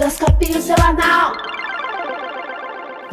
[0.00, 1.34] Horoscópio semanal.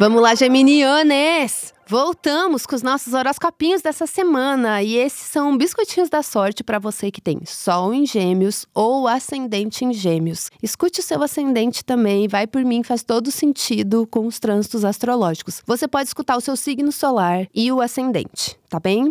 [0.00, 1.74] Vamos lá, Geminiones!
[1.86, 7.10] Voltamos com os nossos horoscopinhos dessa semana e esses são biscoitinhos da sorte para você
[7.10, 10.50] que tem Sol em Gêmeos ou Ascendente em Gêmeos.
[10.62, 15.62] Escute o seu ascendente também, vai por mim, faz todo sentido com os trânsitos astrológicos.
[15.66, 19.10] Você pode escutar o seu signo solar e o ascendente, tá bem?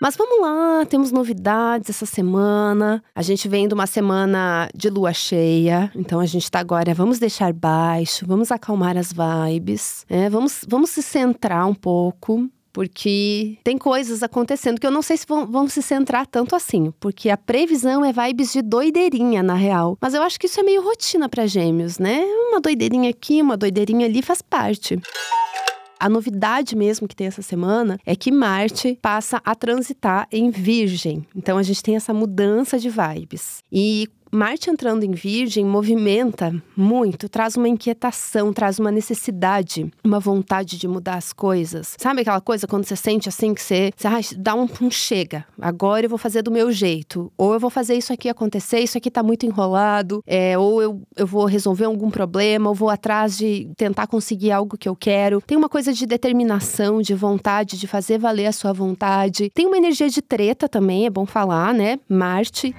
[0.00, 3.02] Mas vamos lá, temos novidades essa semana.
[3.14, 7.18] A gente vem de uma semana de lua cheia, então a gente tá agora, vamos
[7.18, 10.30] deixar baixo, vamos acalmar as vibes, né?
[10.30, 12.48] vamos, vamos se centrar um pouco.
[12.70, 16.92] Porque tem coisas acontecendo que eu não sei se vão, vão se centrar tanto assim.
[17.00, 19.98] Porque a previsão é vibes de doideirinha, na real.
[20.00, 22.22] Mas eu acho que isso é meio rotina para gêmeos, né?
[22.22, 25.00] Uma doideirinha aqui, uma doideirinha ali faz parte.
[26.00, 31.26] A novidade mesmo que tem essa semana é que Marte passa a transitar em Virgem.
[31.34, 33.62] Então a gente tem essa mudança de vibes.
[33.72, 40.78] E Marte entrando em Virgem movimenta muito, traz uma inquietação, traz uma necessidade, uma vontade
[40.78, 41.94] de mudar as coisas.
[41.98, 45.44] Sabe aquela coisa quando você sente assim que você, você ah, dá um, um, chega,
[45.60, 48.98] agora eu vou fazer do meu jeito, ou eu vou fazer isso aqui acontecer, isso
[48.98, 53.36] aqui tá muito enrolado, é, ou eu, eu vou resolver algum problema, ou vou atrás
[53.36, 55.40] de tentar conseguir algo que eu quero.
[55.46, 59.50] Tem uma coisa de determinação, de vontade, de fazer valer a sua vontade.
[59.54, 61.98] Tem uma energia de treta também, é bom falar, né?
[62.08, 62.74] Marte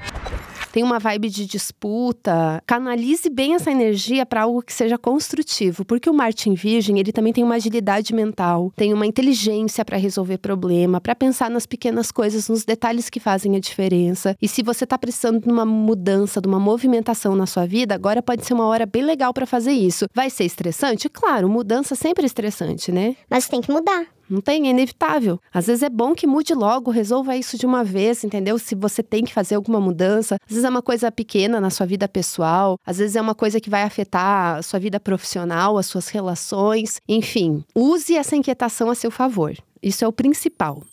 [0.72, 2.62] tem uma vibe de disputa.
[2.66, 7.34] Canalize bem essa energia para algo que seja construtivo, porque o Martin Virgem, ele também
[7.34, 12.50] tem uma agilidade mental, tem uma inteligência para resolver problema, para pensar nas pequenas coisas,
[12.50, 14.36] nos detalhes que fazem a diferença.
[14.42, 18.22] E se você está precisando de uma mudança, de uma movimentação na sua vida, agora
[18.22, 20.06] pode ser uma hora bem legal para fazer isso.
[20.14, 21.10] Vai ser estressante?
[21.10, 23.16] Claro, mudança sempre é estressante, né?
[23.30, 24.19] Mas tem que mudar.
[24.30, 25.40] Não tem, é inevitável.
[25.52, 28.60] Às vezes é bom que mude logo, resolva isso de uma vez, entendeu?
[28.60, 30.36] Se você tem que fazer alguma mudança.
[30.46, 33.60] Às vezes é uma coisa pequena na sua vida pessoal, às vezes é uma coisa
[33.60, 37.02] que vai afetar a sua vida profissional, as suas relações.
[37.08, 39.56] Enfim, use essa inquietação a seu favor.
[39.82, 40.84] Isso é o principal.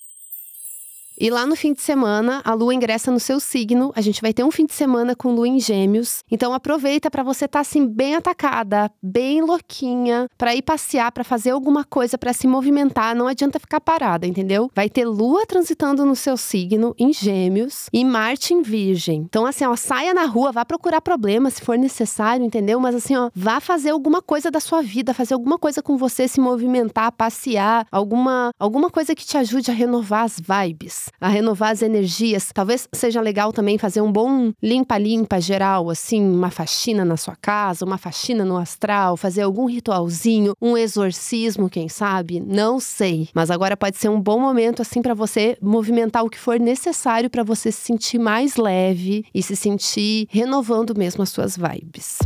[1.18, 3.90] E lá no fim de semana, a lua ingressa no seu signo.
[3.96, 6.22] A gente vai ter um fim de semana com lua em Gêmeos.
[6.30, 11.24] Então aproveita para você estar tá, assim bem atacada, bem louquinha, para ir passear, para
[11.24, 13.14] fazer alguma coisa, para se movimentar.
[13.14, 14.70] Não adianta ficar parada, entendeu?
[14.74, 19.22] Vai ter lua transitando no seu signo em Gêmeos e Marte em Virgem.
[19.22, 22.78] Então assim, ó, saia na rua, vá procurar problemas se for necessário, entendeu?
[22.78, 26.28] Mas assim, ó, vá fazer alguma coisa da sua vida, fazer alguma coisa com você,
[26.28, 31.72] se movimentar, passear, alguma alguma coisa que te ajude a renovar as vibes a renovar
[31.72, 32.50] as energias.
[32.52, 37.84] Talvez seja legal também fazer um bom limpa-limpa geral, assim, uma faxina na sua casa,
[37.84, 42.40] uma faxina no astral, fazer algum ritualzinho, um exorcismo, quem sabe?
[42.40, 43.28] Não sei.
[43.34, 47.30] Mas agora pode ser um bom momento, assim, para você movimentar o que for necessário
[47.30, 52.18] para você se sentir mais leve e se sentir renovando mesmo as suas vibes.